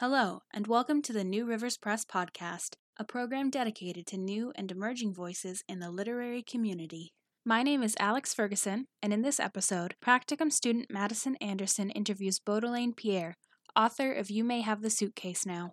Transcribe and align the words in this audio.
Hello, 0.00 0.42
and 0.52 0.66
welcome 0.66 1.00
to 1.00 1.12
the 1.14 1.24
New 1.24 1.46
Rivers 1.46 1.78
Press 1.78 2.04
Podcast, 2.04 2.74
a 2.98 3.04
program 3.04 3.48
dedicated 3.48 4.06
to 4.08 4.18
new 4.18 4.52
and 4.54 4.70
emerging 4.70 5.14
voices 5.14 5.64
in 5.70 5.80
the 5.80 5.90
literary 5.90 6.42
community. 6.42 7.14
My 7.46 7.62
name 7.62 7.82
is 7.82 7.96
Alex 7.98 8.34
Ferguson, 8.34 8.88
and 9.02 9.14
in 9.14 9.22
this 9.22 9.40
episode, 9.40 9.94
Practicum 10.04 10.52
student 10.52 10.90
Madisen 10.90 11.36
Anderson 11.40 11.88
interviews 11.88 12.38
Beaudelaine 12.38 12.94
Pierre, 12.94 13.38
author 13.74 14.12
of 14.12 14.30
You 14.30 14.44
May 14.44 14.60
Have 14.60 14.82
the 14.82 14.90
Suitcase 14.90 15.46
Now. 15.46 15.72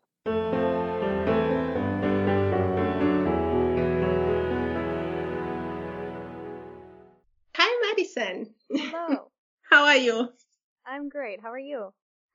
Hi, 7.58 7.92
Madisen. 7.92 8.54
Hello. 8.72 9.32
How 9.70 9.84
are 9.84 9.98
you? 9.98 10.30
I'm 10.88 11.10
great. 11.10 11.42
How 11.42 11.52
are 11.52 11.60
you? 11.60 11.90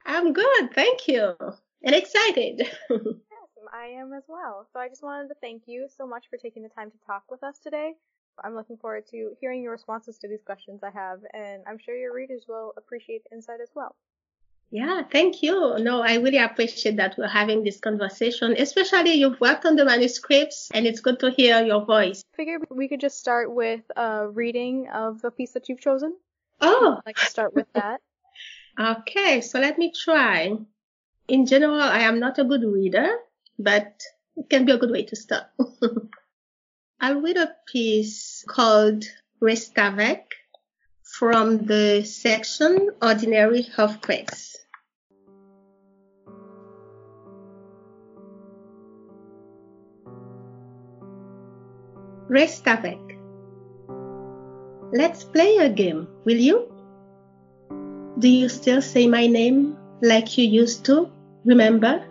I'm 0.04 0.34
good, 0.34 0.74
thank 0.74 1.08
you. 1.08 1.34
And 1.82 1.94
excited. 1.94 2.68
Yes, 2.90 3.68
I 3.72 3.86
am 4.00 4.12
as 4.12 4.24
well. 4.28 4.66
So 4.72 4.80
I 4.80 4.88
just 4.88 5.02
wanted 5.02 5.28
to 5.28 5.34
thank 5.40 5.62
you 5.66 5.88
so 5.96 6.06
much 6.06 6.24
for 6.30 6.36
taking 6.36 6.62
the 6.62 6.68
time 6.68 6.90
to 6.90 6.96
talk 7.06 7.24
with 7.30 7.42
us 7.42 7.58
today. 7.58 7.94
I'm 8.42 8.54
looking 8.54 8.76
forward 8.76 9.04
to 9.10 9.32
hearing 9.40 9.62
your 9.62 9.72
responses 9.72 10.18
to 10.18 10.28
these 10.28 10.42
questions 10.42 10.82
I 10.82 10.90
have, 10.90 11.20
and 11.34 11.62
I'm 11.66 11.78
sure 11.78 11.96
your 11.96 12.14
readers 12.14 12.44
will 12.48 12.72
appreciate 12.76 13.24
the 13.24 13.36
insight 13.36 13.60
as 13.60 13.70
well. 13.74 13.96
yeah, 14.70 15.02
thank 15.10 15.42
you. 15.42 15.76
No, 15.78 16.02
I 16.02 16.16
really 16.16 16.38
appreciate 16.38 16.96
that 16.96 17.16
we're 17.18 17.26
having 17.26 17.64
this 17.64 17.80
conversation, 17.80 18.54
especially 18.58 19.14
you've 19.14 19.40
worked 19.40 19.64
on 19.64 19.76
the 19.76 19.84
manuscripts 19.84 20.68
and 20.72 20.86
it's 20.86 21.00
good 21.00 21.18
to 21.20 21.30
hear 21.30 21.64
your 21.64 21.84
voice. 21.84 22.22
I 22.34 22.36
Figured 22.36 22.66
we 22.70 22.88
could 22.88 23.00
just 23.00 23.18
start 23.18 23.52
with 23.52 23.82
a 23.96 24.28
reading 24.28 24.88
of 24.92 25.20
the 25.22 25.30
piece 25.30 25.52
that 25.52 25.68
you've 25.68 25.80
chosen. 25.80 26.16
Oh, 26.60 26.96
I'd 26.98 27.06
like 27.06 27.16
to 27.16 27.26
start 27.26 27.54
with 27.54 27.66
that. 27.74 28.00
okay. 28.78 29.40
So 29.40 29.58
let 29.58 29.78
me 29.78 29.92
try. 29.92 30.56
In 31.28 31.44
general, 31.44 31.78
I 31.78 32.00
am 32.00 32.20
not 32.20 32.38
a 32.38 32.44
good 32.44 32.64
reader, 32.64 33.06
but 33.58 34.02
it 34.34 34.48
can 34.48 34.64
be 34.64 34.72
a 34.72 34.78
good 34.78 34.90
way 34.90 35.02
to 35.04 35.14
start. 35.14 35.44
I'll 37.00 37.20
read 37.20 37.36
a 37.36 37.54
piece 37.66 38.44
called 38.48 39.04
Restavek 39.42 40.22
from 41.02 41.66
the 41.66 42.02
section 42.04 42.92
Ordinary 43.02 43.66
Earthquakes. 43.76 44.56
Restavek. 52.30 53.04
Let's 54.94 55.24
play 55.24 55.58
a 55.58 55.68
game, 55.68 56.08
will 56.24 56.38
you? 56.38 56.72
Do 58.18 58.28
you 58.28 58.48
still 58.48 58.80
say 58.80 59.06
my 59.06 59.26
name 59.26 59.76
like 60.00 60.38
you 60.38 60.46
used 60.46 60.86
to? 60.86 61.10
Remember? 61.48 62.04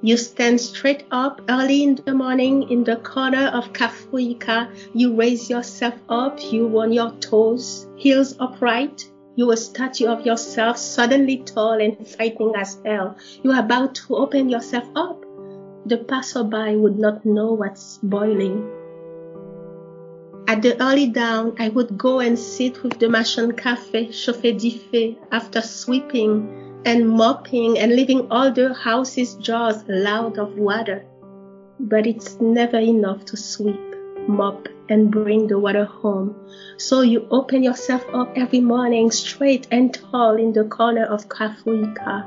You 0.00 0.16
stand 0.16 0.60
straight 0.60 1.02
up 1.10 1.42
early 1.48 1.82
in 1.82 1.96
the 1.96 2.14
morning 2.14 2.70
in 2.70 2.84
the 2.84 2.94
corner 2.94 3.48
of 3.48 3.72
Kafuika. 3.72 4.70
You 4.94 5.16
raise 5.16 5.50
yourself 5.50 5.94
up, 6.08 6.38
you 6.52 6.78
on 6.78 6.92
your 6.92 7.10
toes, 7.18 7.88
heels 7.96 8.36
upright. 8.38 9.10
You 9.34 9.50
a 9.50 9.56
statue 9.56 10.06
of 10.06 10.24
yourself, 10.24 10.78
suddenly 10.78 11.38
tall 11.38 11.80
and 11.80 12.06
fighting 12.06 12.52
as 12.54 12.78
hell. 12.84 13.16
You 13.42 13.50
are 13.50 13.58
about 13.58 13.96
to 13.96 14.14
open 14.14 14.48
yourself 14.48 14.84
up. 14.94 15.24
The 15.86 15.98
passerby 15.98 16.76
would 16.76 16.96
not 16.96 17.26
know 17.26 17.54
what's 17.54 17.98
boiling. 18.04 18.70
At 20.46 20.62
the 20.62 20.80
early 20.80 21.08
dawn, 21.08 21.56
I 21.58 21.70
would 21.70 21.98
go 21.98 22.20
and 22.20 22.38
sit 22.38 22.84
with 22.84 23.00
the 23.00 23.08
Machan 23.08 23.52
Cafe 23.52 24.10
chauffé 24.10 24.56
d'Ife 24.56 25.18
after 25.32 25.60
sweeping 25.60 26.57
and 26.84 27.08
mopping 27.08 27.78
and 27.78 27.94
leaving 27.94 28.30
all 28.30 28.52
the 28.52 28.74
house's 28.74 29.34
jars 29.34 29.82
loud 29.88 30.38
of 30.38 30.56
water. 30.56 31.04
But 31.80 32.06
it's 32.06 32.40
never 32.40 32.78
enough 32.78 33.24
to 33.26 33.36
sweep, 33.36 33.80
mop, 34.28 34.68
and 34.88 35.10
bring 35.10 35.46
the 35.46 35.58
water 35.58 35.84
home. 35.84 36.34
So 36.76 37.02
you 37.02 37.26
open 37.30 37.62
yourself 37.62 38.04
up 38.12 38.32
every 38.36 38.60
morning 38.60 39.10
straight 39.10 39.66
and 39.70 39.92
tall 39.92 40.36
in 40.36 40.52
the 40.52 40.64
corner 40.64 41.04
of 41.04 41.28
Kafuika. 41.28 42.26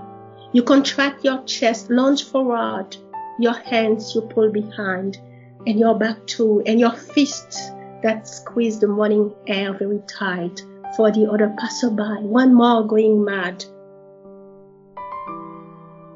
You 0.54 0.64
contract 0.64 1.24
your 1.24 1.44
chest, 1.44 1.90
lunge 1.90 2.24
forward, 2.24 2.96
your 3.40 3.54
hands 3.54 4.14
you 4.14 4.22
pull 4.22 4.52
behind, 4.52 5.18
and 5.66 5.80
your 5.80 5.98
back 5.98 6.25
too, 6.28 6.62
and 6.66 6.80
your 6.80 6.92
fists 6.92 7.72
that 8.04 8.28
squeeze 8.28 8.80
the 8.80 8.88
morning 8.88 9.34
air 9.48 9.74
very 9.74 10.02
tight 10.08 10.62
for 10.96 11.12
the 11.12 11.30
other 11.30 11.54
passerby, 11.58 12.24
one 12.24 12.54
more 12.54 12.86
going 12.86 13.24
mad. 13.24 13.64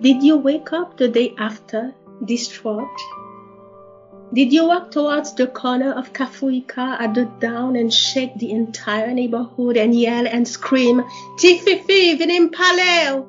Did 0.01 0.23
you 0.23 0.35
wake 0.35 0.73
up 0.73 0.97
the 0.97 1.07
day 1.07 1.33
after, 1.37 1.95
distraught? 2.25 2.99
Did 4.33 4.51
you 4.51 4.67
walk 4.67 4.91
towards 4.91 5.33
the 5.35 5.47
corner 5.47 5.93
of 5.93 6.11
Kafuika 6.11 6.99
at 6.99 7.13
the 7.13 7.31
dawn 7.39 7.77
and 7.77 7.93
shake 7.93 8.35
the 8.37 8.51
entire 8.51 9.13
neighborhood 9.13 9.77
and 9.77 9.95
yell 9.95 10.27
and 10.27 10.45
scream, 10.45 11.01
Tififi, 11.39 12.19
vinim 12.19 12.49
paleo? 12.49 13.25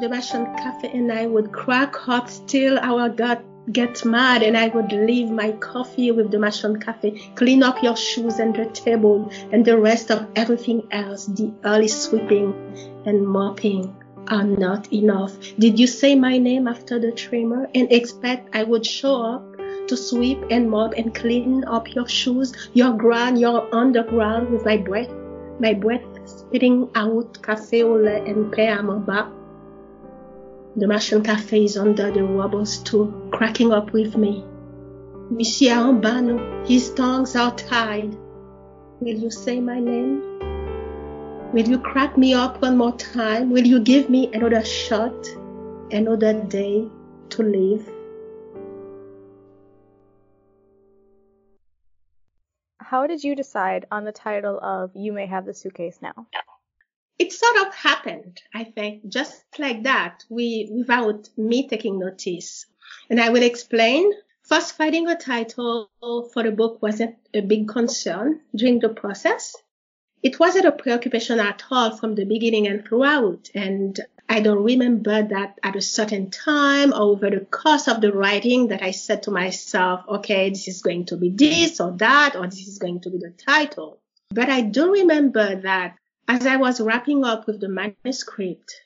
The 0.00 0.08
Russian 0.08 0.44
cafe 0.56 0.90
and 0.94 1.10
I 1.10 1.26
would 1.26 1.50
crack 1.50 2.08
up 2.08 2.30
till 2.46 2.78
our 2.78 3.08
gut 3.08 3.42
get 3.72 4.04
mad 4.04 4.42
and 4.44 4.56
I 4.56 4.68
would 4.68 4.92
leave 4.92 5.30
my 5.30 5.50
coffee 5.52 6.12
with 6.12 6.30
the 6.30 6.38
Machan 6.38 6.78
Cafe, 6.78 7.32
clean 7.34 7.62
up 7.62 7.82
your 7.82 7.96
shoes 7.96 8.38
and 8.38 8.54
the 8.54 8.66
table 8.66 9.32
and 9.50 9.64
the 9.64 9.78
rest 9.78 10.10
of 10.10 10.28
everything 10.36 10.86
else, 10.92 11.26
the 11.26 11.52
early 11.64 11.88
sweeping 11.88 12.54
and 13.06 13.26
mopping 13.26 13.96
are 14.28 14.44
not 14.44 14.92
enough. 14.92 15.32
Did 15.58 15.78
you 15.78 15.86
say 15.86 16.14
my 16.14 16.38
name 16.38 16.68
after 16.68 16.98
the 16.98 17.12
trimmer 17.12 17.68
and 17.74 17.90
expect 17.92 18.54
I 18.54 18.64
would 18.64 18.86
show 18.86 19.22
up 19.22 19.56
to 19.88 19.96
sweep 19.96 20.38
and 20.50 20.70
mop 20.70 20.94
and 20.96 21.14
clean 21.14 21.64
up 21.64 21.94
your 21.94 22.08
shoes, 22.08 22.52
your 22.72 22.92
ground, 22.92 23.38
your 23.38 23.74
underground 23.74 24.50
with 24.50 24.64
my 24.64 24.76
breath, 24.76 25.12
my 25.60 25.74
breath 25.74 26.04
spitting 26.24 26.88
out 26.94 27.42
cafe 27.42 27.82
au 27.82 27.96
lait 27.96 28.26
and 28.26 28.52
pain 28.52 28.78
à 28.78 29.06
bas? 29.06 29.28
The 30.76 30.88
Machan 30.88 31.22
Cafe 31.22 31.64
is 31.64 31.76
under 31.76 32.10
the 32.10 32.24
rubbles 32.24 32.78
too, 32.78 33.30
cracking 33.30 33.70
up 33.72 33.92
with 33.92 34.16
me. 34.16 34.44
Monsieur 35.30 35.76
Ambano, 35.76 36.66
his 36.66 36.92
tongues 36.94 37.36
are 37.36 37.54
tied. 37.54 38.16
Will 39.00 39.16
you 39.16 39.30
say 39.30 39.60
my 39.60 39.78
name? 39.78 40.53
Will 41.54 41.68
you 41.68 41.78
crack 41.78 42.18
me 42.18 42.34
up 42.34 42.60
one 42.62 42.76
more 42.76 42.96
time? 42.96 43.50
Will 43.50 43.64
you 43.64 43.78
give 43.78 44.10
me 44.10 44.28
another 44.32 44.64
shot, 44.64 45.14
another 45.92 46.32
day 46.42 46.88
to 47.28 47.42
live? 47.44 47.88
How 52.80 53.06
did 53.06 53.22
you 53.22 53.36
decide 53.36 53.86
on 53.92 54.02
the 54.02 54.10
title 54.10 54.58
of 54.58 54.90
You 54.96 55.12
May 55.12 55.26
Have 55.26 55.46
the 55.46 55.54
Suitcase 55.54 56.00
Now? 56.02 56.26
it 57.20 57.32
sort 57.32 57.68
of 57.68 57.72
happened, 57.72 58.42
I 58.52 58.64
think, 58.64 59.06
just 59.06 59.44
like 59.56 59.84
that, 59.84 60.24
we, 60.28 60.68
without 60.72 61.28
me 61.36 61.68
taking 61.68 62.00
notice. 62.00 62.66
And 63.08 63.20
I 63.20 63.28
will 63.28 63.44
explain. 63.44 64.12
First, 64.42 64.76
finding 64.76 65.06
a 65.06 65.14
title 65.14 65.88
for 66.00 66.42
the 66.42 66.50
book 66.50 66.82
wasn't 66.82 67.14
a 67.32 67.42
big 67.42 67.68
concern 67.68 68.40
during 68.56 68.80
the 68.80 68.88
process. 68.88 69.54
It 70.24 70.40
wasn't 70.40 70.64
a 70.64 70.72
preoccupation 70.72 71.38
at 71.38 71.62
all 71.70 71.98
from 71.98 72.14
the 72.14 72.24
beginning 72.24 72.66
and 72.66 72.82
throughout. 72.82 73.50
And 73.54 74.00
I 74.26 74.40
don't 74.40 74.64
remember 74.64 75.22
that 75.22 75.58
at 75.62 75.76
a 75.76 75.82
certain 75.82 76.30
time 76.30 76.94
over 76.94 77.28
the 77.28 77.44
course 77.44 77.88
of 77.88 78.00
the 78.00 78.10
writing 78.10 78.68
that 78.68 78.82
I 78.82 78.92
said 78.92 79.24
to 79.24 79.30
myself, 79.30 80.00
okay, 80.08 80.48
this 80.48 80.66
is 80.66 80.80
going 80.80 81.04
to 81.06 81.18
be 81.18 81.28
this 81.28 81.78
or 81.78 81.92
that, 81.98 82.36
or 82.36 82.46
this 82.46 82.66
is 82.66 82.78
going 82.78 83.02
to 83.02 83.10
be 83.10 83.18
the 83.18 83.34
title. 83.36 84.00
But 84.30 84.48
I 84.48 84.62
do 84.62 84.92
remember 84.92 85.56
that 85.56 85.98
as 86.26 86.46
I 86.46 86.56
was 86.56 86.80
wrapping 86.80 87.22
up 87.22 87.46
with 87.46 87.60
the 87.60 87.68
manuscript, 87.68 88.80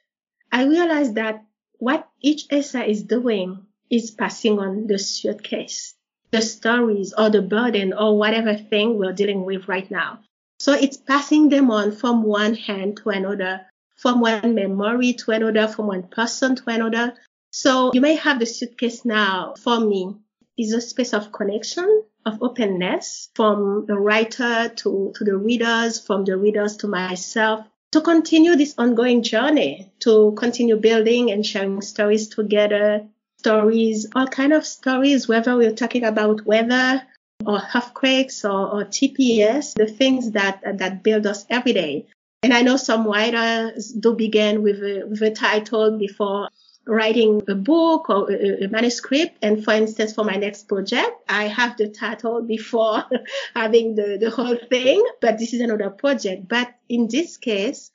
I 0.50 0.64
realized 0.64 1.14
that 1.14 1.44
what 1.78 2.08
each 2.20 2.46
essay 2.50 2.90
is 2.90 3.04
doing 3.04 3.64
is 3.88 4.10
passing 4.10 4.58
on 4.58 4.88
the 4.88 4.98
suitcase, 4.98 5.94
the 6.32 6.42
stories 6.42 7.14
or 7.16 7.30
the 7.30 7.42
burden 7.42 7.92
or 7.92 8.18
whatever 8.18 8.56
thing 8.56 8.98
we're 8.98 9.12
dealing 9.12 9.44
with 9.44 9.68
right 9.68 9.88
now. 9.88 10.18
So 10.58 10.72
it's 10.72 10.96
passing 10.96 11.48
them 11.48 11.70
on 11.70 11.92
from 11.92 12.22
one 12.22 12.54
hand 12.54 12.98
to 12.98 13.10
another, 13.10 13.66
from 13.96 14.20
one 14.20 14.54
memory 14.54 15.12
to 15.14 15.30
another, 15.30 15.68
from 15.68 15.86
one 15.86 16.02
person 16.04 16.56
to 16.56 16.62
another. 16.66 17.14
So 17.50 17.92
you 17.94 18.00
may 18.00 18.16
have 18.16 18.38
the 18.40 18.46
suitcase 18.46 19.04
now 19.04 19.54
for 19.58 19.78
me 19.80 20.16
is 20.58 20.72
a 20.72 20.80
space 20.80 21.14
of 21.14 21.30
connection, 21.30 22.02
of 22.26 22.42
openness 22.42 23.30
from 23.34 23.86
the 23.86 23.96
writer 23.96 24.68
to, 24.68 25.12
to 25.14 25.24
the 25.24 25.36
readers, 25.36 26.00
from 26.00 26.24
the 26.24 26.36
readers 26.36 26.78
to 26.78 26.88
myself, 26.88 27.64
to 27.92 28.00
continue 28.00 28.56
this 28.56 28.74
ongoing 28.76 29.22
journey, 29.22 29.92
to 30.00 30.32
continue 30.36 30.76
building 30.76 31.30
and 31.30 31.46
sharing 31.46 31.80
stories 31.80 32.28
together, 32.28 33.06
stories, 33.38 34.08
all 34.16 34.26
kind 34.26 34.52
of 34.52 34.66
stories, 34.66 35.28
whether 35.28 35.56
we're 35.56 35.72
talking 35.72 36.04
about 36.04 36.44
weather 36.44 37.02
or 37.46 37.60
earthquakes 37.74 38.44
or, 38.44 38.68
or 38.68 38.84
TPS, 38.84 39.74
the 39.74 39.86
things 39.86 40.32
that, 40.32 40.60
that 40.78 41.02
build 41.02 41.26
us 41.26 41.46
every 41.48 41.72
day. 41.72 42.06
And 42.42 42.52
I 42.52 42.62
know 42.62 42.76
some 42.76 43.06
writers 43.06 43.92
do 43.92 44.14
begin 44.14 44.62
with 44.62 44.76
a, 44.82 45.04
with 45.08 45.22
a 45.22 45.30
title 45.30 45.98
before 45.98 46.48
writing 46.86 47.42
a 47.48 47.54
book 47.54 48.08
or 48.08 48.30
a, 48.30 48.64
a, 48.64 48.68
manuscript. 48.68 49.38
And 49.42 49.64
for 49.64 49.72
instance, 49.74 50.14
for 50.14 50.24
my 50.24 50.36
next 50.36 50.68
project, 50.68 51.10
I 51.28 51.44
have 51.44 51.76
the 51.76 51.88
title 51.88 52.42
before 52.42 53.04
having 53.54 53.94
the, 53.94 54.18
the 54.20 54.30
whole 54.30 54.56
thing, 54.56 55.04
but 55.20 55.38
this 55.38 55.52
is 55.52 55.60
another 55.60 55.90
project. 55.90 56.48
But 56.48 56.74
in 56.88 57.08
this 57.08 57.36
case, 57.36 57.90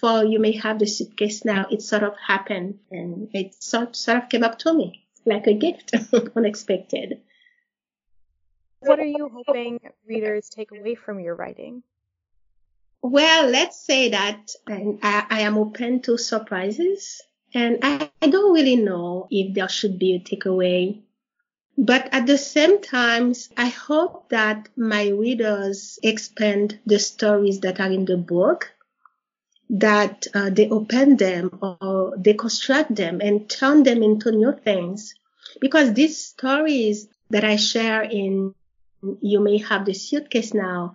for 0.00 0.24
you 0.24 0.38
may 0.38 0.52
have 0.52 0.78
the 0.78 0.86
suitcase 0.86 1.44
now, 1.44 1.66
it 1.70 1.82
sort 1.82 2.02
of 2.02 2.14
happened 2.16 2.78
and 2.90 3.28
it 3.34 3.62
sort, 3.62 3.94
sort 3.94 4.18
of 4.18 4.28
came 4.28 4.42
up 4.42 4.58
to 4.60 4.72
me 4.72 5.04
like 5.26 5.46
a 5.46 5.52
gift, 5.52 5.94
unexpected. 6.36 7.20
What 8.82 8.98
are 8.98 9.04
you 9.04 9.28
hoping 9.28 9.78
readers 10.06 10.48
take 10.48 10.70
away 10.72 10.94
from 10.94 11.20
your 11.20 11.34
writing? 11.34 11.82
Well, 13.02 13.48
let's 13.48 13.78
say 13.78 14.10
that 14.10 14.52
I, 14.66 15.26
I 15.28 15.40
am 15.42 15.58
open 15.58 16.00
to 16.02 16.16
surprises 16.16 17.20
and 17.54 17.78
I, 17.82 18.10
I 18.22 18.28
don't 18.28 18.54
really 18.54 18.76
know 18.76 19.26
if 19.30 19.54
there 19.54 19.68
should 19.68 19.98
be 19.98 20.14
a 20.14 20.20
takeaway. 20.20 21.02
But 21.76 22.08
at 22.12 22.26
the 22.26 22.38
same 22.38 22.80
time, 22.80 23.34
I 23.56 23.68
hope 23.68 24.28
that 24.30 24.68
my 24.76 25.08
readers 25.08 25.98
expand 26.02 26.78
the 26.86 26.98
stories 26.98 27.60
that 27.60 27.80
are 27.80 27.90
in 27.90 28.04
the 28.04 28.16
book, 28.16 28.72
that 29.70 30.26
uh, 30.34 30.50
they 30.50 30.68
open 30.68 31.16
them 31.16 31.58
or 31.62 32.14
they 32.18 32.34
construct 32.34 32.94
them 32.94 33.20
and 33.20 33.48
turn 33.48 33.82
them 33.82 34.02
into 34.02 34.30
new 34.30 34.52
things. 34.52 35.14
Because 35.60 35.94
these 35.94 36.18
stories 36.18 37.08
that 37.30 37.44
I 37.44 37.56
share 37.56 38.02
in 38.02 38.54
You 39.20 39.40
May 39.40 39.58
Have 39.58 39.84
the 39.84 39.94
Suitcase 39.94 40.54
Now, 40.54 40.94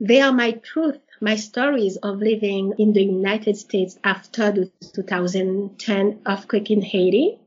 they 0.00 0.20
are 0.20 0.32
my 0.32 0.52
truth 0.52 0.98
my 1.20 1.36
stories 1.36 1.96
of 1.96 2.18
living 2.18 2.74
in 2.78 2.92
the 2.92 3.02
United 3.02 3.56
States 3.56 3.98
after 4.04 4.50
the 4.52 4.70
2010 4.94 6.20
earthquake 6.26 6.70
in 6.70 6.82
Haiti. 6.82 7.38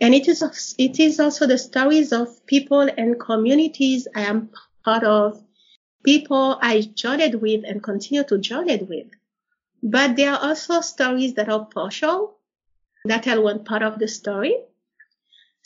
And 0.00 0.14
it 0.14 0.28
is, 0.28 0.74
it 0.78 1.00
is 1.00 1.18
also 1.18 1.46
the 1.46 1.58
stories 1.58 2.12
of 2.12 2.46
people 2.46 2.80
and 2.80 3.18
communities 3.18 4.06
I 4.14 4.22
am 4.22 4.50
part 4.84 5.02
of, 5.02 5.42
people 6.04 6.58
I 6.62 6.82
journeyed 6.82 7.34
with 7.34 7.64
and 7.66 7.82
continue 7.82 8.22
to 8.24 8.38
journey 8.38 8.76
with. 8.88 9.08
But 9.82 10.14
there 10.14 10.32
are 10.32 10.48
also 10.50 10.80
stories 10.80 11.34
that 11.34 11.48
are 11.48 11.66
partial, 11.66 12.38
that 13.04 13.24
tell 13.24 13.42
one 13.42 13.64
part 13.64 13.82
of 13.82 13.98
the 13.98 14.06
story. 14.06 14.56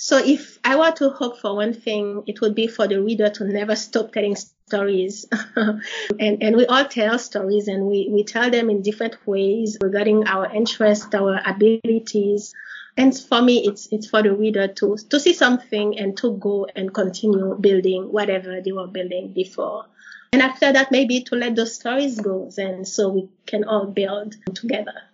So 0.02 0.18
if 0.18 0.58
I 0.64 0.74
were 0.74 0.90
to 0.96 1.10
hope 1.10 1.38
for 1.38 1.54
one 1.54 1.72
thing, 1.72 2.24
it 2.26 2.40
would 2.40 2.56
be 2.56 2.66
for 2.66 2.88
the 2.88 3.00
reader 3.00 3.30
to 3.30 3.44
never 3.44 3.76
stop 3.76 4.10
telling 4.10 4.34
stories. 4.34 5.28
and, 5.56 6.42
and 6.42 6.56
we 6.56 6.66
all 6.66 6.86
tell 6.86 7.20
stories 7.20 7.68
and 7.68 7.86
we, 7.86 8.08
we 8.10 8.24
tell 8.24 8.50
them 8.50 8.68
in 8.68 8.82
different 8.82 9.24
ways 9.28 9.78
regarding 9.80 10.26
our 10.26 10.52
interests, 10.52 11.14
our 11.14 11.40
abilities. 11.46 12.52
And 12.96 13.16
for 13.16 13.42
me, 13.42 13.64
it's, 13.64 13.86
it's 13.92 14.08
for 14.08 14.24
the 14.24 14.34
reader 14.34 14.66
to, 14.66 14.96
to 15.08 15.20
see 15.20 15.34
something 15.34 15.96
and 15.96 16.16
to 16.16 16.36
go 16.36 16.66
and 16.74 16.92
continue 16.92 17.56
building 17.60 18.10
whatever 18.10 18.60
they 18.60 18.72
were 18.72 18.88
building 18.88 19.32
before. 19.32 19.86
And 20.32 20.42
after 20.42 20.72
that, 20.72 20.90
maybe 20.90 21.20
to 21.20 21.36
let 21.36 21.54
those 21.54 21.76
stories 21.76 22.18
go 22.18 22.50
and 22.58 22.88
so 22.88 23.08
we 23.10 23.28
can 23.46 23.62
all 23.62 23.86
build 23.86 24.34
together. 24.52 25.11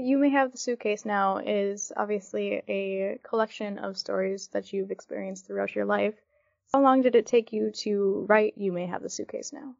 You 0.00 0.16
May 0.18 0.28
Have 0.28 0.52
the 0.52 0.58
Suitcase 0.58 1.04
Now 1.04 1.38
is 1.38 1.92
obviously 1.96 2.62
a 2.68 3.18
collection 3.24 3.78
of 3.78 3.98
stories 3.98 4.46
that 4.52 4.72
you've 4.72 4.92
experienced 4.92 5.46
throughout 5.46 5.74
your 5.74 5.86
life. 5.86 6.14
How 6.72 6.82
long 6.82 7.02
did 7.02 7.16
it 7.16 7.26
take 7.26 7.52
you 7.52 7.72
to 7.82 8.24
write 8.28 8.54
You 8.56 8.70
May 8.70 8.86
Have 8.86 9.02
the 9.02 9.10
Suitcase 9.10 9.52
Now? 9.52 9.74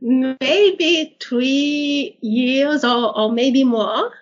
Maybe 0.00 1.16
three 1.20 2.18
years 2.20 2.84
or, 2.84 3.18
or 3.18 3.32
maybe 3.32 3.64
more. 3.64 4.12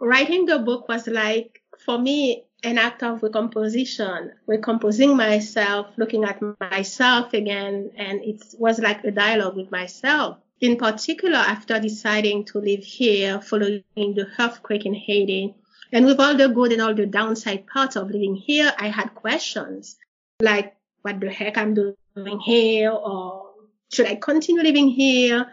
Writing 0.00 0.46
the 0.46 0.58
book 0.58 0.88
was 0.88 1.06
like, 1.06 1.62
for 1.84 1.96
me, 1.96 2.44
an 2.64 2.78
act 2.78 3.04
of 3.04 3.22
recomposition, 3.22 4.32
recomposing 4.48 5.16
myself, 5.16 5.86
looking 5.96 6.24
at 6.24 6.40
myself 6.60 7.34
again, 7.34 7.92
and 7.96 8.20
it 8.24 8.42
was 8.58 8.80
like 8.80 9.04
a 9.04 9.12
dialogue 9.12 9.56
with 9.56 9.70
myself. 9.70 10.38
In 10.62 10.76
particular, 10.76 11.38
after 11.38 11.80
deciding 11.80 12.44
to 12.44 12.58
live 12.58 12.84
here 12.84 13.40
following 13.40 13.82
the 13.96 14.28
earthquake 14.38 14.86
in 14.86 14.94
Haiti, 14.94 15.56
and 15.90 16.06
with 16.06 16.20
all 16.20 16.36
the 16.36 16.48
good 16.48 16.70
and 16.70 16.80
all 16.80 16.94
the 16.94 17.04
downside 17.04 17.66
parts 17.66 17.96
of 17.96 18.12
living 18.12 18.36
here, 18.36 18.72
I 18.78 18.86
had 18.86 19.12
questions 19.16 19.98
like 20.40 20.76
what 21.02 21.18
the 21.18 21.30
heck 21.30 21.58
I'm 21.58 21.74
doing 21.74 22.38
here 22.38 22.92
or 22.92 23.50
should 23.92 24.06
I 24.06 24.14
continue 24.14 24.62
living 24.62 24.88
here? 24.88 25.48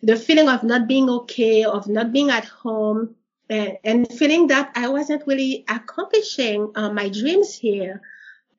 The 0.00 0.14
feeling 0.14 0.48
of 0.48 0.62
not 0.62 0.86
being 0.86 1.10
okay, 1.10 1.64
of 1.64 1.88
not 1.88 2.12
being 2.12 2.30
at 2.30 2.44
home 2.44 3.16
and, 3.50 3.78
and 3.82 4.12
feeling 4.12 4.46
that 4.46 4.70
I 4.76 4.88
wasn't 4.88 5.26
really 5.26 5.64
accomplishing 5.68 6.70
uh, 6.76 6.90
my 6.92 7.08
dreams 7.08 7.52
here. 7.52 8.00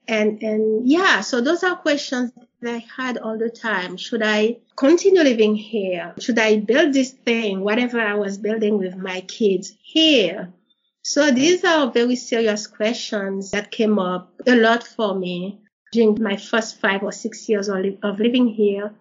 And, 0.05 0.43
and 0.43 0.85
yeah, 0.85 1.21
so 1.21 1.39
those 1.39 1.63
are 1.63 1.77
questions 1.77 2.33
I 2.65 2.85
had 2.95 3.17
all 3.17 3.37
the 3.37 3.49
time. 3.49 3.97
Should 3.97 4.23
I 4.23 4.57
continue 4.75 5.21
living 5.21 5.55
here? 5.55 6.13
Should 6.19 6.39
I 6.39 6.57
build 6.57 6.93
this 6.93 7.11
thing, 7.11 7.61
whatever 7.61 7.99
I 7.99 8.15
was 8.15 8.37
building 8.37 8.77
with 8.77 8.95
my 8.95 9.21
kids 9.21 9.75
here? 9.81 10.53
So 11.01 11.31
these 11.31 11.63
are 11.65 11.91
very 11.91 12.15
serious 12.15 12.67
questions 12.67 13.51
that 13.51 13.71
came 13.71 13.99
up 13.99 14.33
a 14.47 14.55
lot 14.55 14.83
for 14.83 15.13
me 15.13 15.59
during 15.91 16.21
my 16.21 16.37
first 16.37 16.79
five 16.79 17.03
or 17.03 17.11
six 17.11 17.47
years 17.49 17.67
of 17.69 18.19
living 18.19 18.47
here. 18.47 18.93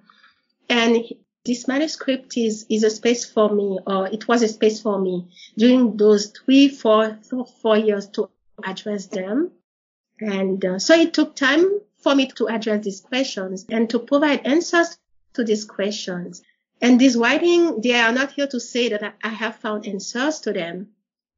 And 0.69 1.05
this 1.45 1.69
manuscript 1.69 2.37
is, 2.37 2.67
is 2.69 2.85
a 2.85 2.91
space 2.91 3.25
for 3.25 3.53
me, 3.55 3.79
or 3.87 4.09
it 4.09 4.27
was 4.29 4.43
a 4.43 4.49
space 4.49 4.81
for 4.81 5.01
me 5.01 5.29
during 5.57 5.97
those 5.97 6.27
three, 6.27 6.69
four, 6.69 7.19
four 7.61 7.77
years 7.77 8.07
to 8.09 8.29
address 8.65 9.07
them. 9.07 9.53
And 10.21 10.65
uh, 10.65 10.79
so 10.79 10.95
it 10.95 11.15
took 11.15 11.35
time 11.35 11.81
for 12.03 12.15
me 12.15 12.27
to 12.27 12.49
address 12.49 12.85
these 12.85 13.01
questions 13.01 13.67
and 13.71 13.89
to 13.91 13.99
provide 13.99 14.47
answers 14.47 14.99
to 15.35 15.45
these 15.45 15.65
questions. 15.65 16.43
And 16.81 17.01
this 17.01 17.17
writing, 17.17 17.81
they 17.81 17.95
are 17.95 18.13
not 18.13 18.33
here 18.33 18.49
to 18.49 18.61
say 18.61 18.89
that 18.89 19.15
I 19.23 19.29
have 19.29 19.57
found 19.57 19.87
answers 19.87 20.41
to 20.41 20.53
them 20.53 20.89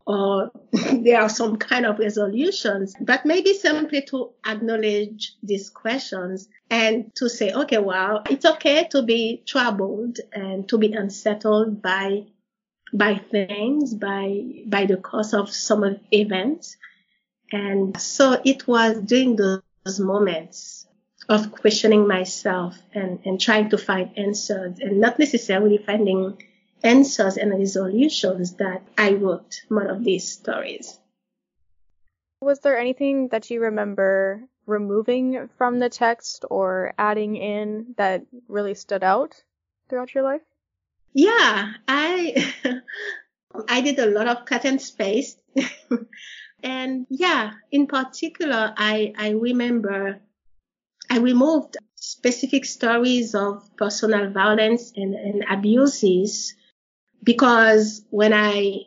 or 0.06 0.50
there 0.72 1.20
are 1.20 1.28
some 1.28 1.56
kind 1.56 1.86
of 1.86 1.98
resolutions, 1.98 2.94
but 3.00 3.24
maybe 3.24 3.54
simply 3.54 4.02
to 4.02 4.30
acknowledge 4.46 5.34
these 5.42 5.70
questions 5.70 6.48
and 6.70 7.14
to 7.16 7.28
say, 7.28 7.52
okay, 7.52 7.78
well, 7.78 8.22
it's 8.28 8.44
okay 8.44 8.86
to 8.90 9.02
be 9.02 9.42
troubled 9.46 10.18
and 10.32 10.68
to 10.68 10.78
be 10.78 10.92
unsettled 10.92 11.80
by 11.80 12.26
by 12.92 13.16
things, 13.16 13.94
by 13.94 14.44
by 14.66 14.86
the 14.86 14.96
course 14.96 15.32
of 15.32 15.50
some 15.50 15.98
events. 16.12 16.76
And 17.50 18.00
so 18.00 18.40
it 18.44 18.66
was 18.66 19.00
during 19.00 19.36
those 19.84 20.00
moments 20.00 20.86
of 21.28 21.52
questioning 21.52 22.06
myself 22.06 22.76
and, 22.94 23.20
and 23.24 23.40
trying 23.40 23.70
to 23.70 23.78
find 23.78 24.18
answers 24.18 24.78
and 24.78 25.00
not 25.00 25.18
necessarily 25.18 25.78
finding 25.78 26.42
answers 26.82 27.36
and 27.36 27.50
resolutions 27.50 28.54
that 28.54 28.82
I 28.98 29.12
wrote 29.12 29.62
one 29.68 29.88
of 29.88 30.04
these 30.04 30.30
stories. 30.30 30.98
Was 32.40 32.60
there 32.60 32.78
anything 32.78 33.28
that 33.28 33.50
you 33.50 33.60
remember 33.60 34.42
removing 34.66 35.48
from 35.56 35.78
the 35.78 35.88
text 35.88 36.44
or 36.50 36.92
adding 36.98 37.36
in 37.36 37.94
that 37.96 38.22
really 38.48 38.74
stood 38.74 39.02
out 39.02 39.42
throughout 39.88 40.14
your 40.14 40.24
life? 40.24 40.42
Yeah, 41.14 41.72
I 41.88 42.52
I 43.68 43.80
did 43.80 43.98
a 43.98 44.06
lot 44.06 44.28
of 44.28 44.44
cut 44.44 44.64
and 44.64 44.82
paste. 44.98 45.38
And 46.64 47.06
yeah, 47.10 47.52
in 47.70 47.86
particular, 47.86 48.72
I, 48.76 49.12
I 49.16 49.30
remember 49.30 50.20
I 51.10 51.18
removed 51.18 51.76
specific 51.94 52.64
stories 52.64 53.34
of 53.34 53.76
personal 53.76 54.30
violence 54.30 54.92
and, 54.96 55.14
and 55.14 55.44
abuses 55.48 56.54
because 57.22 58.02
when 58.08 58.32
I 58.32 58.86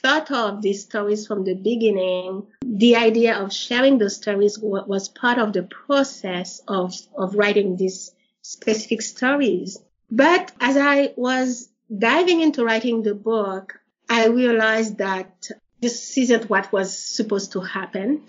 thought 0.00 0.30
of 0.30 0.62
these 0.62 0.84
stories 0.84 1.26
from 1.26 1.44
the 1.44 1.54
beginning, 1.54 2.46
the 2.62 2.96
idea 2.96 3.36
of 3.36 3.52
sharing 3.52 3.98
those 3.98 4.16
stories 4.16 4.56
was 4.58 5.08
part 5.08 5.38
of 5.38 5.52
the 5.52 5.64
process 5.64 6.60
of, 6.68 6.94
of 7.16 7.34
writing 7.34 7.76
these 7.76 8.12
specific 8.42 9.02
stories. 9.02 9.82
But 10.08 10.52
as 10.60 10.76
I 10.76 11.14
was 11.16 11.68
diving 11.96 12.40
into 12.40 12.64
writing 12.64 13.02
the 13.02 13.14
book, 13.14 13.74
I 14.08 14.26
realized 14.28 14.98
that 14.98 15.48
this 15.84 16.16
isn't 16.16 16.48
what 16.48 16.72
was 16.72 16.98
supposed 16.98 17.52
to 17.52 17.60
happen. 17.60 18.22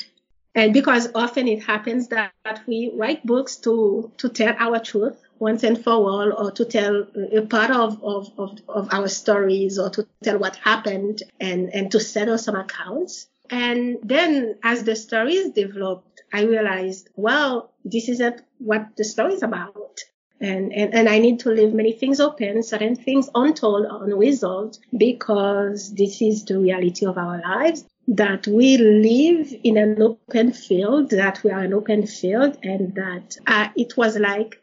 And 0.54 0.74
because 0.74 1.08
often 1.16 1.48
it 1.48 1.64
happens 1.64 2.10
that, 2.10 2.34
that 2.44 2.62
we 2.68 2.92
write 2.94 3.26
books 3.26 3.56
to, 3.58 4.12
to 4.18 4.28
tell 4.30 4.54
our 4.60 4.80
truth 4.80 5.18
once 5.40 5.64
and 5.64 5.82
for 5.82 5.94
all 5.94 6.34
or 6.34 6.52
to 6.52 6.66
tell 6.66 7.08
a 7.34 7.42
part 7.44 7.72
of, 7.72 8.04
of, 8.04 8.30
of, 8.38 8.60
of, 8.68 8.94
our 8.94 9.08
stories 9.08 9.80
or 9.80 9.90
to 9.92 10.06
tell 10.24 10.38
what 10.38 10.58
happened 10.58 11.24
and, 11.40 11.74
and 11.74 11.92
to 11.92 12.00
settle 12.00 12.38
some 12.38 12.56
accounts. 12.56 13.28
And 13.50 14.00
then 14.04 14.58
as 14.64 14.84
the 14.84 14.96
stories 14.96 15.52
developed, 15.52 16.24
I 16.34 16.44
realized, 16.44 17.10
well, 17.16 17.72
this 17.86 18.10
isn't 18.10 18.42
what 18.58 18.98
the 18.98 19.06
story 19.06 19.36
is 19.36 19.44
about. 19.44 20.00
And, 20.42 20.74
and, 20.74 20.94
and 20.94 21.08
I 21.08 21.20
need 21.20 21.40
to 21.42 21.50
leave 21.50 21.74
many 21.74 21.94
things 21.94 22.20
open, 22.20 22.62
certain 22.62 22.96
things 22.96 23.30
untold, 23.34 23.86
unresolved, 23.90 24.80
because 24.98 25.94
this 25.94 26.22
is 26.22 26.44
the 26.44 26.60
reality 26.60 27.06
of 27.06 27.18
our 27.18 27.42
lives 27.42 27.86
that 28.08 28.46
we 28.46 28.78
live 28.78 29.54
in 29.64 29.78
an 29.78 30.02
open 30.02 30.52
field, 30.52 31.10
that 31.12 31.44
we 31.44 31.52
are 31.52 31.62
an 31.62 31.74
open 31.74 32.06
field, 32.06 32.58
and 32.64 32.96
that 32.96 33.38
uh, 33.48 33.70
it 33.76 33.98
was 33.98 34.18
like 34.18 34.62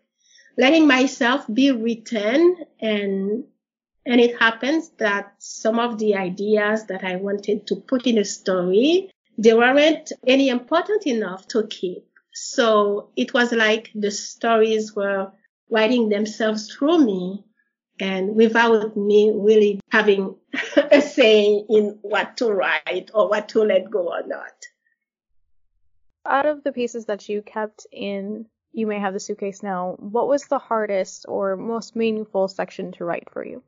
letting 0.56 0.86
myself 0.86 1.44
be 1.52 1.70
written 1.70 2.56
and 2.80 3.44
and 4.04 4.20
it 4.20 4.36
happens 4.38 4.90
that 4.98 5.32
some 5.38 5.78
of 5.78 5.98
the 5.98 6.16
ideas 6.16 6.86
that 6.86 7.04
I 7.04 7.16
wanted 7.16 7.68
to 7.68 7.76
put 7.76 8.04
in 8.04 8.18
a 8.18 8.24
story, 8.24 9.12
they 9.38 9.54
weren't 9.54 10.10
any 10.26 10.48
important 10.48 11.06
enough 11.06 11.46
to 11.48 11.68
keep. 11.68 12.04
So 12.34 13.10
it 13.14 13.32
was 13.32 13.52
like 13.52 13.90
the 13.94 14.10
stories 14.10 14.96
were 14.96 15.30
writing 15.72 16.10
themselves 16.10 16.72
through 16.72 16.98
me 16.98 17.44
and 17.98 18.36
without 18.36 18.96
me 18.96 19.32
really 19.34 19.80
having 19.90 20.36
a 20.76 21.00
say 21.00 21.64
in 21.68 21.98
what 22.02 22.36
to 22.36 22.52
write 22.52 23.10
or 23.14 23.28
what 23.28 23.48
to 23.48 23.62
let 23.62 23.90
go 23.90 24.12
or 24.12 24.26
not. 24.26 24.52
Out 26.26 26.46
of 26.46 26.62
the 26.62 26.72
pieces 26.72 27.06
that 27.06 27.28
you 27.28 27.42
kept 27.42 27.86
in 27.90 28.46
You 28.72 28.86
May 28.86 29.00
Have 29.00 29.14
the 29.14 29.20
Suitcase 29.20 29.62
Now, 29.62 29.96
what 29.98 30.28
was 30.28 30.44
the 30.44 30.58
hardest 30.58 31.26
or 31.28 31.56
most 31.56 31.96
meaningful 31.96 32.48
section 32.48 32.92
to 32.92 33.04
write 33.04 33.28
for 33.32 33.44
you? 33.44 33.62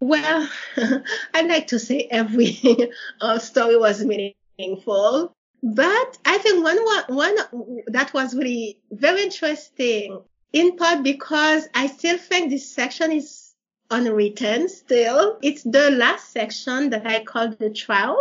Well, 0.00 0.48
I'd 1.34 1.48
like 1.48 1.68
to 1.68 1.78
say 1.78 2.08
every 2.10 2.58
uh, 3.20 3.38
story 3.38 3.76
was 3.76 4.04
meaningful, 4.04 5.32
but 5.62 6.18
I 6.24 6.38
think 6.38 6.62
one, 6.62 6.78
one 7.08 7.36
that 7.86 8.12
was 8.14 8.34
really 8.34 8.78
very 8.90 9.22
interesting 9.22 10.22
in 10.52 10.76
part 10.76 11.02
because 11.02 11.68
I 11.74 11.86
still 11.88 12.18
think 12.18 12.50
this 12.50 12.70
section 12.70 13.12
is 13.12 13.52
unwritten 13.90 14.68
still. 14.68 15.38
It's 15.42 15.62
the 15.62 15.90
last 15.90 16.32
section 16.32 16.90
that 16.90 17.06
I 17.06 17.24
call 17.24 17.50
the 17.50 17.70
trial. 17.70 18.18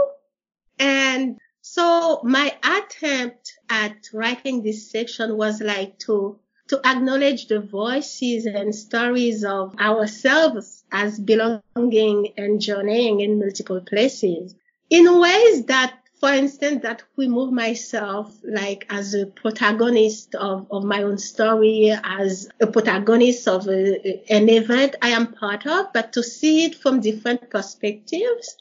And 0.79 1.37
so 1.61 2.21
my 2.23 2.55
attempt 2.63 3.53
at 3.69 4.09
writing 4.13 4.63
this 4.63 4.89
section 4.89 5.37
was 5.37 5.61
like 5.61 5.99
to, 5.99 6.39
to 6.69 6.79
acknowledge 6.85 7.47
the 7.47 7.59
voices 7.59 8.45
and 8.45 8.73
stories 8.73 9.43
of 9.43 9.75
ourselves 9.79 10.83
as 10.91 11.19
belonging 11.19 12.33
and 12.37 12.61
journeying 12.61 13.19
in 13.19 13.39
multiple 13.39 13.81
places 13.81 14.55
in 14.89 15.19
ways 15.19 15.65
that 15.65 15.99
for 16.19 16.29
instance, 16.29 16.81
that 16.81 17.03
remove 17.15 17.51
myself 17.53 18.35
like 18.43 18.87
as 18.89 19.13
a 19.13 19.27
protagonist 19.27 20.33
of, 20.35 20.67
of 20.71 20.83
my 20.83 21.03
own 21.03 21.17
story, 21.17 21.91
as 22.03 22.49
a 22.59 22.67
protagonist 22.67 23.47
of 23.47 23.67
a, 23.67 24.23
an 24.29 24.49
event 24.49 24.95
I 25.01 25.09
am 25.09 25.33
part 25.33 25.67
of, 25.67 25.93
but 25.93 26.13
to 26.13 26.23
see 26.23 26.65
it 26.65 26.75
from 26.75 27.01
different 27.01 27.49
perspectives. 27.49 28.57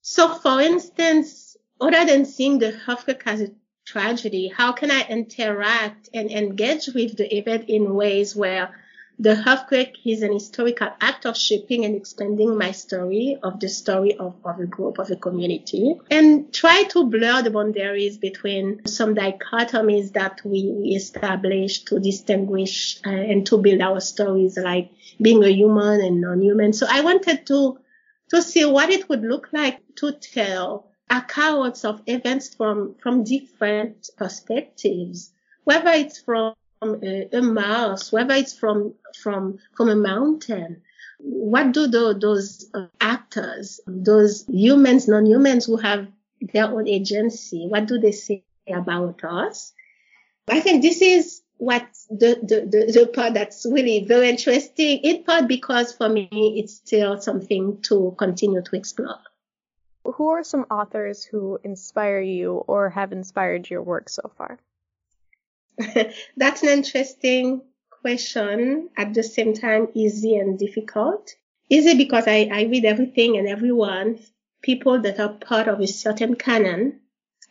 So 0.00 0.34
for 0.34 0.60
instance, 0.60 1.56
other 1.80 2.06
than 2.06 2.24
seeing 2.24 2.58
the 2.58 2.78
earthquake 2.88 3.22
as 3.26 3.42
a 3.42 3.50
tragedy, 3.84 4.48
how 4.48 4.72
can 4.72 4.90
I 4.90 5.02
interact 5.08 6.08
and 6.14 6.30
engage 6.30 6.88
with 6.88 7.16
the 7.16 7.36
event 7.36 7.68
in 7.68 7.94
ways 7.94 8.34
where 8.34 8.74
the 9.20 9.36
earthquake 9.48 9.96
is 10.04 10.22
an 10.22 10.32
historical 10.32 10.88
act 11.00 11.26
of 11.26 11.36
shaping 11.36 11.84
and 11.84 11.96
expanding 11.96 12.56
my 12.56 12.70
story 12.70 13.36
of 13.42 13.58
the 13.58 13.68
story 13.68 14.16
of, 14.16 14.36
of 14.44 14.60
a 14.60 14.66
group, 14.66 14.98
of 14.98 15.10
a 15.10 15.16
community, 15.16 15.96
and 16.10 16.52
try 16.54 16.84
to 16.84 17.04
blur 17.04 17.42
the 17.42 17.50
boundaries 17.50 18.16
between 18.16 18.86
some 18.86 19.16
dichotomies 19.16 20.12
that 20.12 20.40
we, 20.44 20.94
establish 20.94 21.84
to 21.84 21.98
distinguish 21.98 23.00
uh, 23.04 23.10
and 23.10 23.46
to 23.46 23.58
build 23.58 23.80
our 23.80 24.00
stories, 24.00 24.56
like 24.56 24.90
being 25.20 25.42
a 25.42 25.48
human 25.48 26.00
and 26.00 26.20
non-human. 26.20 26.72
So 26.72 26.86
I 26.88 27.00
wanted 27.00 27.46
to 27.46 27.78
to 28.30 28.42
see 28.42 28.64
what 28.64 28.90
it 28.90 29.08
would 29.08 29.22
look 29.22 29.48
like 29.52 29.80
to 29.96 30.12
tell 30.12 30.90
accounts 31.10 31.84
of 31.84 32.02
events 32.06 32.54
from 32.54 32.94
from 33.02 33.24
different 33.24 34.10
perspectives, 34.16 35.32
whether 35.64 35.90
it's 35.90 36.20
from 36.20 36.54
from 36.78 37.02
a, 37.02 37.28
a 37.32 37.42
mouse, 37.42 38.12
whether 38.12 38.34
it's 38.34 38.56
from 38.56 38.94
from 39.20 39.58
from 39.76 39.88
a 39.88 39.96
mountain. 39.96 40.82
What 41.20 41.72
do 41.72 41.88
the, 41.88 42.16
those 42.16 42.70
actors, 43.00 43.80
those 43.88 44.44
humans, 44.46 45.08
non-humans 45.08 45.66
who 45.66 45.76
have 45.76 46.06
their 46.40 46.66
own 46.66 46.86
agency, 46.86 47.66
what 47.66 47.86
do 47.86 47.98
they 47.98 48.12
say 48.12 48.44
about 48.68 49.24
us? 49.24 49.72
I 50.48 50.60
think 50.60 50.82
this 50.82 51.02
is 51.02 51.42
what 51.56 51.86
the, 52.08 52.38
the, 52.40 52.60
the, 52.60 52.92
the, 52.92 53.06
part 53.08 53.34
that's 53.34 53.66
really 53.68 54.04
very 54.04 54.28
interesting, 54.28 54.98
in 54.98 55.24
part 55.24 55.48
because 55.48 55.92
for 55.92 56.08
me 56.08 56.28
it's 56.32 56.74
still 56.74 57.20
something 57.20 57.82
to 57.82 58.14
continue 58.16 58.62
to 58.62 58.76
explore. 58.76 59.18
Who 60.04 60.28
are 60.28 60.44
some 60.44 60.66
authors 60.70 61.24
who 61.24 61.58
inspire 61.64 62.20
you 62.20 62.52
or 62.52 62.90
have 62.90 63.12
inspired 63.12 63.68
your 63.68 63.82
work 63.82 64.08
so 64.08 64.30
far? 64.38 64.58
That's 66.36 66.62
an 66.62 66.70
interesting 66.70 67.62
question. 68.02 68.88
At 68.96 69.14
the 69.14 69.22
same 69.22 69.54
time, 69.54 69.88
easy 69.94 70.36
and 70.36 70.58
difficult. 70.58 71.34
Easy 71.68 71.96
because 71.96 72.26
I, 72.26 72.48
I 72.52 72.62
read 72.62 72.84
everything 72.84 73.36
and 73.36 73.48
everyone, 73.48 74.18
people 74.62 75.00
that 75.02 75.20
are 75.20 75.34
part 75.34 75.68
of 75.68 75.80
a 75.80 75.86
certain 75.86 76.34
canon, 76.34 77.00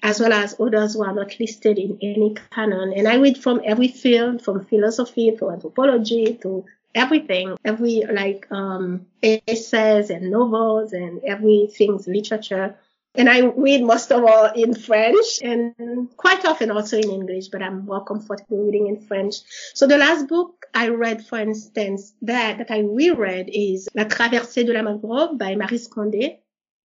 as 0.03 0.19
well 0.19 0.33
as 0.33 0.59
others 0.59 0.93
who 0.93 1.03
are 1.03 1.13
not 1.13 1.39
listed 1.39 1.77
in 1.77 1.97
any 2.01 2.35
canon. 2.51 2.93
And 2.93 3.07
I 3.07 3.15
read 3.15 3.37
from 3.37 3.61
every 3.63 3.87
field, 3.87 4.41
from 4.41 4.65
philosophy 4.65 5.35
to 5.37 5.51
anthropology 5.51 6.37
to 6.41 6.65
everything, 6.95 7.57
every 7.63 8.03
like 8.11 8.47
um, 8.51 9.05
essays 9.21 10.09
and 10.09 10.31
novels 10.31 10.93
and 10.93 11.21
everything's 11.23 12.07
literature. 12.07 12.75
And 13.17 13.27
I 13.27 13.39
read 13.39 13.83
most 13.83 14.11
of 14.11 14.23
all 14.23 14.45
in 14.53 14.75
French 14.75 15.41
and 15.41 15.73
quite 16.17 16.45
often 16.45 16.69
also 16.69 16.97
in 16.97 17.09
English, 17.09 17.47
but 17.47 17.63
I'm 17.63 17.85
more 17.85 18.05
comfortable 18.05 18.63
reading 18.63 18.85
in 18.87 19.01
French. 19.01 19.37
So 19.73 19.87
the 19.87 19.97
last 19.97 20.27
book 20.27 20.67
I 20.75 20.89
read, 20.89 21.25
for 21.25 21.39
instance, 21.39 22.13
that, 22.21 22.59
that 22.59 22.69
I 22.69 22.81
reread 22.81 23.49
is 23.51 23.89
La 23.95 24.03
Traversée 24.03 24.67
de 24.67 24.71
la 24.71 24.83
Mangrove 24.83 25.35
by 25.35 25.55
Maryse 25.55 25.89
Condé. 25.89 26.37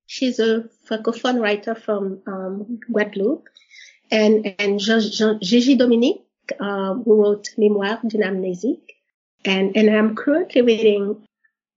She's 0.07 0.39
a 0.39 0.71
francophone 0.89 1.39
writer 1.39 1.75
from 1.75 2.23
um, 2.27 2.81
Guadeloupe. 2.91 3.49
And, 4.11 4.55
and 4.59 4.81
Gigi 4.81 5.75
Dominique, 5.75 6.25
um, 6.61 7.03
who 7.05 7.23
wrote 7.23 7.51
Mémoire 7.59 8.01
d'une 8.09 8.23
amnésique. 8.23 8.97
And, 9.45 9.77
and 9.77 9.91
I'm 9.91 10.17
currently 10.17 10.63
reading 10.63 11.27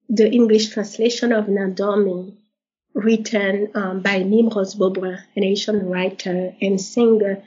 the 0.07 0.31
English 0.31 0.69
translation 0.69 1.33
of 1.33 1.49
Nan 1.49 1.75
Dòmi 1.75 2.35
written 2.95 3.69
um, 3.75 4.01
by 4.01 4.23
Mimerose 4.23 4.75
Beaubrun, 4.75 5.21
an 5.35 5.43
Haitian 5.43 5.87
writer 5.87 6.55
and 6.61 6.79
singer. 6.81 7.43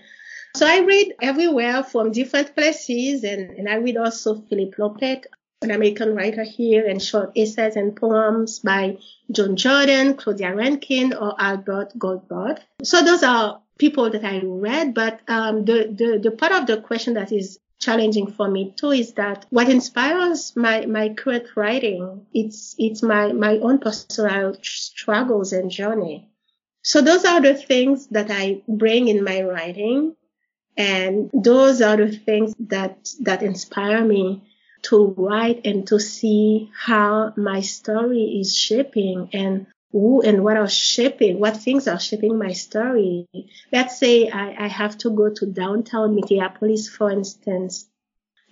So 0.55 0.67
I 0.67 0.81
read 0.81 1.15
everywhere 1.21 1.83
from 1.83 2.13
different 2.13 2.55
places, 2.55 3.25
and, 3.25 3.51
and 3.51 3.69
I 3.69 3.77
read 3.77 3.97
also 3.97 4.43
Phillip 4.49 4.77
Lopate, 4.77 5.25
an 5.63 5.71
American 5.71 6.15
writer 6.15 6.45
here, 6.45 6.87
and 6.87 7.03
short 7.03 7.33
essays 7.37 7.77
and 7.77 7.97
poems 7.97 8.61
by 8.61 8.99
June 9.33 9.57
Jordan, 9.57 10.15
Claudia 10.15 10.55
Rankine, 10.55 11.15
or 11.15 11.35
Albert 11.39 11.99
Goldbarth. 11.99 12.61
So 12.83 13.03
those 13.03 13.23
are 13.23 13.61
people 13.79 14.11
that 14.11 14.25
I 14.25 14.41
read, 14.45 14.95
but 14.95 15.21
um, 15.29 15.65
the, 15.65 15.89
the, 15.91 16.21
the 16.23 16.31
part 16.31 16.53
of 16.53 16.67
the 16.67 16.81
question 16.81 17.15
that 17.15 17.33
is 17.33 17.59
challenging 17.79 18.31
for 18.31 18.49
me 18.51 18.75
too 18.77 18.91
is 18.91 19.13
that 19.15 19.47
what 19.51 19.69
inspires 19.69 20.55
my, 20.57 20.87
my 20.87 21.11
current 21.11 21.47
writing, 21.57 22.27
it's, 22.35 22.75
it's 22.79 23.03
my, 23.03 23.33
my 23.33 23.59
own 23.59 23.79
personal 23.79 24.57
struggles 24.63 25.53
and 25.53 25.71
journey. 25.71 26.29
So 26.83 27.01
those 27.03 27.25
are 27.25 27.41
the 27.41 27.55
things 27.55 28.07
that 28.09 28.31
I 28.31 28.63
bring 28.67 29.09
in 29.09 29.25
my 29.25 29.43
writing. 29.43 30.17
And 30.77 31.31
those 31.35 31.83
are 31.83 31.97
the 31.97 32.11
things 32.11 32.55
that, 32.61 33.11
that 33.21 33.43
inspire 33.43 34.05
me 34.05 34.45
to 34.83 35.15
write 35.17 35.67
and 35.67 35.87
to 35.89 35.99
see 35.99 36.71
how 36.75 37.33
my 37.37 37.61
story 37.61 38.39
is 38.41 38.57
shaping 38.57 39.29
and 39.33 39.67
who 39.93 40.21
and 40.23 40.45
what 40.45 40.57
are 40.57 40.69
shaping, 40.69 41.41
what 41.41 41.57
things 41.57 41.89
are 41.89 41.99
shaping 41.99 42.39
my 42.39 42.53
story. 42.53 43.27
Let's 43.73 43.99
say 43.99 44.29
I, 44.29 44.65
I 44.65 44.69
have 44.69 44.99
to 44.99 45.11
go 45.11 45.31
to 45.31 45.47
downtown 45.47 46.15
Minneapolis, 46.15 46.89
for 46.89 47.11
instance, 47.11 47.89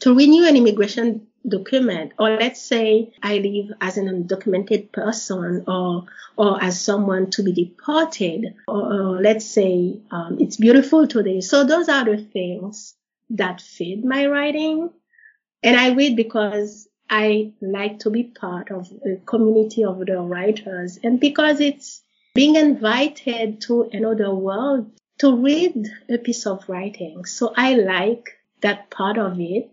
to 0.00 0.14
renew 0.14 0.46
an 0.46 0.56
immigration 0.56 1.26
document, 1.46 2.12
or 2.18 2.30
let's 2.30 2.60
say 2.60 3.12
I 3.22 3.38
live 3.38 3.72
as 3.80 3.96
an 3.96 4.06
undocumented 4.06 4.92
person 4.92 5.64
or 5.66 6.06
or 6.36 6.62
as 6.62 6.80
someone 6.80 7.30
to 7.30 7.42
be 7.42 7.52
deported, 7.52 8.54
or, 8.68 8.92
or 8.92 9.22
let's 9.22 9.46
say 9.46 10.00
um, 10.10 10.38
it's 10.40 10.56
beautiful 10.56 11.06
today. 11.06 11.40
So 11.40 11.64
those 11.64 11.88
are 11.88 12.04
the 12.04 12.18
things 12.18 12.94
that 13.30 13.60
feed 13.60 14.04
my 14.04 14.26
writing, 14.26 14.90
and 15.62 15.76
I 15.76 15.92
read 15.92 16.16
because 16.16 16.88
I 17.08 17.52
like 17.60 18.00
to 18.00 18.10
be 18.10 18.24
part 18.24 18.70
of 18.70 18.90
a 19.04 19.16
community 19.24 19.84
of 19.84 19.98
the 20.04 20.20
writers 20.20 20.98
and 21.02 21.20
because 21.20 21.60
it's 21.60 22.02
being 22.34 22.56
invited 22.56 23.60
to 23.62 23.88
another 23.92 24.34
world 24.34 24.90
to 25.18 25.36
read 25.36 25.88
a 26.10 26.18
piece 26.18 26.46
of 26.46 26.68
writing. 26.68 27.24
So 27.24 27.52
I 27.56 27.74
like 27.74 28.30
that 28.62 28.90
part 28.90 29.18
of 29.18 29.40
it. 29.40 29.70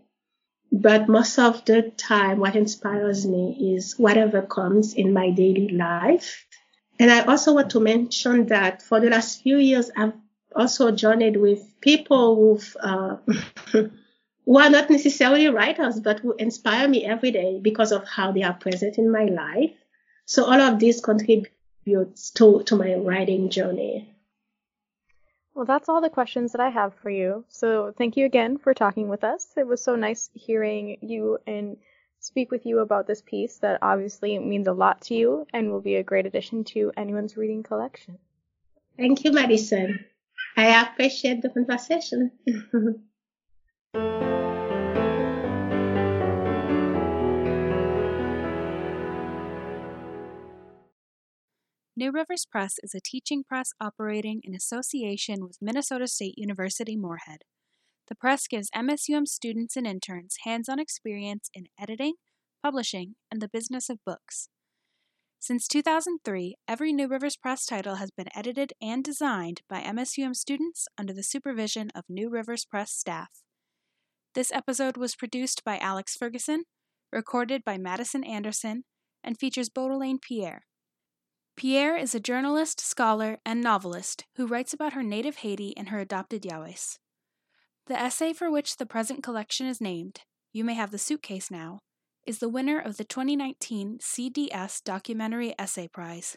but 0.72 1.08
most 1.08 1.38
of 1.38 1.64
the 1.66 1.92
time, 1.96 2.40
what 2.40 2.56
inspires 2.56 3.26
me 3.26 3.74
is 3.76 3.94
whatever 3.96 4.42
comes 4.42 4.94
in 4.94 5.12
my 5.12 5.30
daily 5.30 5.68
life. 5.68 6.46
And 6.98 7.10
I 7.10 7.20
also 7.24 7.54
want 7.54 7.70
to 7.70 7.80
mention 7.80 8.46
that 8.46 8.82
for 8.82 9.00
the 9.00 9.10
last 9.10 9.42
few 9.42 9.58
years, 9.58 9.90
I've 9.96 10.14
also 10.54 10.90
journeyed 10.90 11.36
with 11.36 11.60
people 11.80 12.34
who've, 12.36 12.76
uh, 12.80 13.16
who 14.44 14.58
are 14.58 14.70
not 14.70 14.90
necessarily 14.90 15.48
writers, 15.48 16.00
but 16.00 16.20
who 16.20 16.34
inspire 16.38 16.88
me 16.88 17.04
every 17.04 17.30
day 17.30 17.58
because 17.60 17.92
of 17.92 18.06
how 18.06 18.32
they 18.32 18.42
are 18.42 18.54
present 18.54 18.98
in 18.98 19.10
my 19.10 19.24
life. 19.24 19.72
So 20.26 20.44
all 20.44 20.60
of 20.60 20.78
this 20.78 21.00
contributes 21.00 22.30
to, 22.32 22.62
to 22.64 22.76
my 22.76 22.94
writing 22.94 23.50
journey. 23.50 24.10
Well, 25.54 25.66
that's 25.66 25.88
all 25.88 26.00
the 26.00 26.10
questions 26.10 26.52
that 26.52 26.60
I 26.60 26.70
have 26.70 26.94
for 26.94 27.10
you. 27.10 27.44
So 27.48 27.94
thank 27.96 28.16
you 28.16 28.26
again 28.26 28.58
for 28.58 28.74
talking 28.74 29.08
with 29.08 29.22
us. 29.22 29.46
It 29.56 29.66
was 29.66 29.82
so 29.82 29.94
nice 29.94 30.28
hearing 30.34 30.98
you 31.00 31.38
and 31.46 31.76
speak 32.18 32.50
with 32.50 32.66
you 32.66 32.80
about 32.80 33.06
this 33.06 33.22
piece 33.22 33.58
that 33.58 33.78
obviously 33.80 34.38
means 34.38 34.66
a 34.66 34.72
lot 34.72 35.02
to 35.02 35.14
you 35.14 35.46
and 35.52 35.70
will 35.70 35.80
be 35.80 35.96
a 35.96 36.02
great 36.02 36.26
addition 36.26 36.64
to 36.64 36.90
anyone's 36.96 37.36
reading 37.36 37.62
collection. 37.62 38.18
Thank 38.96 39.24
you, 39.24 39.30
Madisen. 39.30 40.04
I 40.56 40.82
appreciate 40.82 41.42
the 41.42 41.50
conversation. 41.50 42.32
New 43.94 44.00
Rivers 52.10 52.44
Press 52.50 52.74
is 52.82 52.92
a 52.92 53.00
teaching 53.00 53.44
press 53.44 53.70
operating 53.80 54.40
in 54.42 54.54
association 54.54 55.44
with 55.44 55.58
Minnesota 55.62 56.08
State 56.08 56.34
University 56.36 56.96
Moorhead. 56.96 57.42
The 58.08 58.16
press 58.16 58.48
gives 58.48 58.68
MSUM 58.76 59.28
students 59.28 59.76
and 59.76 59.86
interns 59.86 60.38
hands 60.44 60.68
on 60.68 60.80
experience 60.80 61.48
in 61.54 61.66
editing, 61.80 62.14
publishing, 62.62 63.14
and 63.30 63.40
the 63.40 63.48
business 63.48 63.88
of 63.88 64.04
books. 64.04 64.48
Since 65.38 65.68
2003, 65.68 66.56
every 66.66 66.92
New 66.92 67.06
Rivers 67.06 67.36
Press 67.36 67.64
title 67.64 67.94
has 67.94 68.10
been 68.10 68.28
edited 68.34 68.72
and 68.82 69.04
designed 69.04 69.62
by 69.68 69.80
MSUM 69.80 70.34
students 70.34 70.88
under 70.98 71.12
the 71.12 71.22
supervision 71.22 71.92
of 71.94 72.02
New 72.08 72.28
Rivers 72.28 72.64
Press 72.64 72.90
staff. 72.90 73.44
This 74.34 74.50
episode 74.50 74.96
was 74.96 75.14
produced 75.14 75.62
by 75.64 75.78
Alex 75.78 76.16
Ferguson, 76.16 76.64
recorded 77.12 77.62
by 77.64 77.78
Madisen 77.78 78.24
Anderson, 78.24 78.82
and 79.22 79.38
features 79.38 79.68
Beaudelaine 79.68 80.18
Pierre. 80.20 80.62
Pierre 81.56 81.96
is 81.96 82.16
a 82.16 82.20
journalist, 82.20 82.80
scholar, 82.80 83.38
and 83.46 83.60
novelist 83.60 84.24
who 84.34 84.48
writes 84.48 84.72
about 84.72 84.94
her 84.94 85.04
native 85.04 85.36
Haiti 85.36 85.72
and 85.76 85.90
her 85.90 86.00
adopted 86.00 86.42
Yawis. 86.42 86.98
The 87.86 87.96
essay 87.96 88.32
for 88.32 88.50
which 88.50 88.76
the 88.76 88.86
present 88.86 89.22
collection 89.22 89.68
is 89.68 89.80
named, 89.80 90.22
You 90.52 90.64
May 90.64 90.74
Have 90.74 90.90
the 90.90 90.98
Suitcase 90.98 91.48
Now, 91.48 91.78
is 92.26 92.40
the 92.40 92.48
winner 92.48 92.80
of 92.80 92.96
the 92.96 93.04
2019 93.04 93.98
CDS 94.02 94.82
Documentary 94.82 95.54
Essay 95.60 95.86
Prize. 95.86 96.36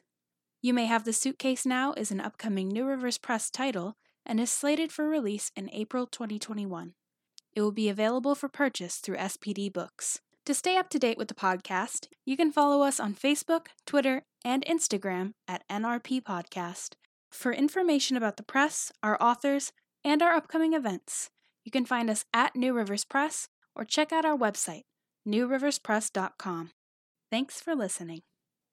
You 0.62 0.72
May 0.72 0.86
Have 0.86 1.04
the 1.04 1.14
Suitcase 1.14 1.66
Now 1.66 1.94
is 1.94 2.12
an 2.12 2.22
upcoming 2.22 2.68
New 2.68 2.86
Rivers 2.86 3.18
Press 3.18 3.50
title 3.50 3.96
and 4.24 4.40
is 4.40 4.52
slated 4.52 4.92
for 4.92 5.10
release 5.10 5.50
in 5.56 5.68
April 5.74 6.06
2021. 6.06 6.94
It 7.58 7.62
will 7.62 7.72
be 7.72 7.90
available 7.90 8.36
for 8.36 8.50
purchase 8.50 8.98
through 8.98 9.18
SPD 9.18 9.74
Books. 9.74 10.20
To 10.46 10.54
stay 10.54 10.78
up 10.78 10.90
to 10.90 11.00
date 11.00 11.18
with 11.18 11.28
the 11.28 11.34
podcast, 11.34 12.06
you 12.24 12.38
can 12.38 12.52
follow 12.52 12.84
us 12.84 13.00
on 13.00 13.16
Facebook, 13.16 13.70
Twitter, 13.88 14.22
and 14.46 14.64
Instagram 14.68 15.32
at 15.48 15.64
NRP 15.68 16.22
Podcast. 16.22 16.94
For 17.32 17.52
information 17.52 18.16
about 18.16 18.38
the 18.38 18.44
press, 18.44 18.92
our 19.02 19.18
authors, 19.20 19.72
and 20.04 20.22
our 20.22 20.34
upcoming 20.34 20.74
events, 20.74 21.32
you 21.66 21.72
can 21.72 21.84
find 21.84 22.12
us 22.12 22.26
at 22.32 22.56
New 22.56 22.74
Rivers 22.74 23.06
Press 23.06 23.48
or 23.76 23.84
check 23.86 24.12
out 24.12 24.24
our 24.24 24.38
website, 24.38 24.84
newriverspress.com. 25.28 26.70
Thanks 27.32 27.60
for 27.60 27.74
listening. 27.74 28.22